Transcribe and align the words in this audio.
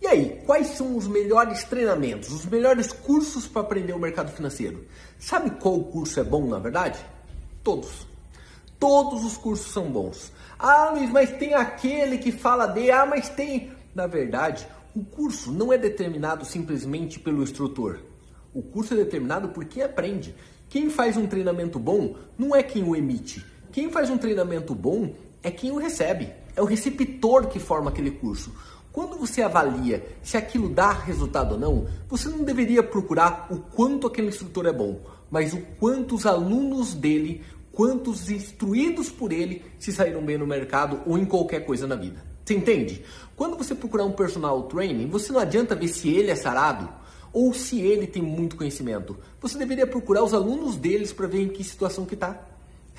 E 0.00 0.06
aí, 0.06 0.42
quais 0.46 0.68
são 0.68 0.96
os 0.96 1.08
melhores 1.08 1.64
treinamentos, 1.64 2.32
os 2.32 2.46
melhores 2.46 2.92
cursos 2.92 3.48
para 3.48 3.62
aprender 3.62 3.92
o 3.92 3.98
mercado 3.98 4.30
financeiro? 4.30 4.86
Sabe 5.18 5.50
qual 5.50 5.80
curso 5.84 6.20
é 6.20 6.24
bom, 6.24 6.46
na 6.46 6.58
verdade? 6.58 6.98
Todos. 7.64 8.06
Todos 8.78 9.24
os 9.24 9.36
cursos 9.36 9.72
são 9.72 9.90
bons. 9.90 10.32
Ah, 10.56 10.90
Luiz, 10.92 11.10
mas 11.10 11.30
tem 11.32 11.54
aquele 11.54 12.18
que 12.18 12.30
fala 12.30 12.66
de, 12.66 12.90
ah, 12.90 13.04
mas 13.04 13.28
tem. 13.28 13.72
Na 13.92 14.06
verdade, 14.06 14.68
o 14.94 15.04
curso 15.04 15.50
não 15.50 15.72
é 15.72 15.78
determinado 15.78 16.44
simplesmente 16.44 17.18
pelo 17.18 17.42
instrutor. 17.42 17.98
O 18.54 18.62
curso 18.62 18.94
é 18.94 18.96
determinado 18.96 19.48
por 19.48 19.64
quem 19.64 19.82
aprende. 19.82 20.34
Quem 20.68 20.88
faz 20.90 21.16
um 21.16 21.26
treinamento 21.26 21.78
bom 21.78 22.14
não 22.38 22.54
é 22.54 22.62
quem 22.62 22.84
o 22.84 22.94
emite. 22.94 23.44
Quem 23.72 23.90
faz 23.90 24.10
um 24.10 24.18
treinamento 24.18 24.74
bom 24.74 25.12
é 25.42 25.50
quem 25.50 25.70
o 25.72 25.76
recebe. 25.76 26.32
É 26.54 26.62
o 26.62 26.64
receptor 26.64 27.48
que 27.48 27.58
forma 27.58 27.90
aquele 27.90 28.12
curso. 28.12 28.52
Quando 28.92 29.16
você 29.16 29.42
avalia 29.42 30.04
se 30.22 30.36
aquilo 30.36 30.68
dá 30.68 30.90
resultado 30.90 31.52
ou 31.52 31.60
não, 31.60 31.86
você 32.08 32.28
não 32.28 32.42
deveria 32.44 32.82
procurar 32.82 33.46
o 33.50 33.58
quanto 33.58 34.06
aquele 34.06 34.28
instrutor 34.28 34.66
é 34.66 34.72
bom, 34.72 35.00
mas 35.30 35.52
o 35.52 35.60
quanto 35.78 36.14
os 36.14 36.26
alunos 36.26 36.94
dele, 36.94 37.42
quantos 37.70 38.30
instruídos 38.30 39.10
por 39.10 39.32
ele 39.32 39.62
se 39.78 39.92
saíram 39.92 40.22
bem 40.22 40.38
no 40.38 40.46
mercado 40.46 41.00
ou 41.06 41.18
em 41.18 41.24
qualquer 41.24 41.64
coisa 41.64 41.86
na 41.86 41.96
vida. 41.96 42.24
Você 42.44 42.54
entende? 42.54 43.04
Quando 43.36 43.58
você 43.58 43.74
procurar 43.74 44.04
um 44.04 44.12
personal 44.12 44.62
training, 44.64 45.06
você 45.08 45.32
não 45.32 45.40
adianta 45.40 45.74
ver 45.74 45.88
se 45.88 46.08
ele 46.08 46.30
é 46.30 46.34
sarado 46.34 46.88
ou 47.32 47.52
se 47.52 47.80
ele 47.80 48.06
tem 48.06 48.22
muito 48.22 48.56
conhecimento. 48.56 49.16
Você 49.40 49.58
deveria 49.58 49.86
procurar 49.86 50.24
os 50.24 50.32
alunos 50.32 50.76
deles 50.76 51.12
para 51.12 51.26
ver 51.26 51.42
em 51.42 51.48
que 51.48 51.62
situação 51.62 52.06
que 52.06 52.14
está. 52.14 52.40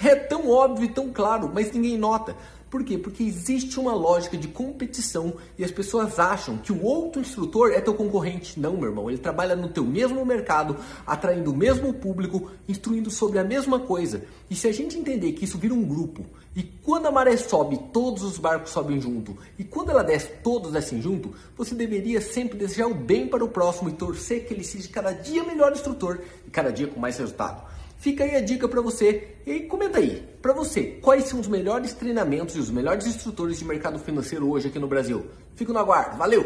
É 0.01 0.15
tão 0.15 0.49
óbvio 0.49 0.85
e 0.85 0.93
tão 0.93 1.11
claro, 1.11 1.51
mas 1.53 1.73
ninguém 1.73 1.97
nota. 1.97 2.35
Por 2.69 2.83
quê? 2.83 2.99
Porque 2.99 3.23
existe 3.23 3.79
uma 3.79 3.93
lógica 3.93 4.37
de 4.37 4.47
competição 4.47 5.33
e 5.57 5.63
as 5.63 5.71
pessoas 5.71 6.19
acham 6.19 6.57
que 6.57 6.71
o 6.71 6.83
outro 6.83 7.19
instrutor 7.19 7.71
é 7.71 7.81
teu 7.81 7.95
concorrente. 7.95 8.59
Não, 8.59 8.77
meu 8.77 8.89
irmão, 8.89 9.09
ele 9.09 9.17
trabalha 9.17 9.55
no 9.55 9.69
teu 9.69 9.83
mesmo 9.83 10.23
mercado, 10.23 10.77
atraindo 11.05 11.51
o 11.51 11.55
mesmo 11.55 11.91
público, 11.91 12.51
instruindo 12.67 13.09
sobre 13.09 13.39
a 13.39 13.43
mesma 13.43 13.79
coisa. 13.79 14.23
E 14.49 14.55
se 14.55 14.67
a 14.67 14.71
gente 14.71 14.99
entender 14.99 15.31
que 15.31 15.45
isso 15.45 15.57
vira 15.57 15.73
um 15.73 15.83
grupo, 15.83 16.23
e 16.55 16.61
quando 16.61 17.07
a 17.07 17.11
maré 17.11 17.35
sobe, 17.37 17.79
todos 17.91 18.21
os 18.21 18.37
barcos 18.37 18.71
sobem 18.71 19.01
junto, 19.01 19.35
e 19.57 19.63
quando 19.63 19.89
ela 19.89 20.03
desce, 20.03 20.29
todos 20.43 20.71
descem 20.71 21.01
junto, 21.01 21.33
você 21.57 21.73
deveria 21.73 22.21
sempre 22.21 22.57
desejar 22.57 22.87
o 22.87 22.93
bem 22.93 23.27
para 23.27 23.43
o 23.43 23.49
próximo 23.49 23.89
e 23.89 23.93
torcer 23.93 24.45
que 24.45 24.53
ele 24.53 24.63
seja 24.63 24.87
cada 24.89 25.11
dia 25.11 25.43
melhor 25.43 25.71
instrutor 25.71 26.21
e 26.47 26.51
cada 26.51 26.71
dia 26.71 26.87
com 26.87 26.99
mais 26.99 27.17
resultado. 27.17 27.63
Fica 27.99 28.23
aí 28.23 28.37
a 28.37 28.41
dica 28.41 28.65
para 28.65 28.79
você. 28.79 29.35
E 29.45 29.59
comenta 29.61 29.99
aí, 29.99 30.25
para 30.41 30.53
você, 30.53 30.97
quais 31.01 31.25
são 31.25 31.37
os 31.37 31.49
melhores 31.49 31.91
treinamentos 31.93 32.55
e 32.55 32.59
os 32.59 32.71
melhores 32.71 33.05
instrutores 33.05 33.59
de 33.59 33.65
mercado 33.65 33.99
financeiro 33.99 34.49
hoje 34.49 34.69
aqui 34.69 34.79
no 34.79 34.87
Brasil? 34.87 35.25
Fico 35.53 35.73
no 35.73 35.79
aguardo. 35.79 36.17
Valeu! 36.17 36.45